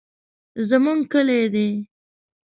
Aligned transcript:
زمونږ 0.69 0.99
کلي 1.11 1.41
دي. 1.53 1.67